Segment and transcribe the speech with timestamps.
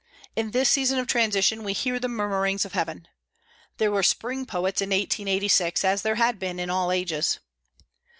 [0.35, 3.07] In this season of transition we hear the murmurings of heaven.
[3.77, 7.37] There were spring poets in 1886, as there had been in all ages.